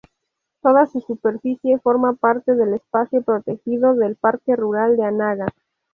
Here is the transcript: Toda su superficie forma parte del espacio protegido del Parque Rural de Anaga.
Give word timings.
Toda 0.63 0.87
su 0.87 0.99
superficie 1.01 1.77
forma 1.77 2.15
parte 2.15 2.55
del 2.55 2.73
espacio 2.73 3.21
protegido 3.21 3.93
del 3.93 4.15
Parque 4.15 4.55
Rural 4.55 4.97
de 4.97 5.05
Anaga. 5.05 5.45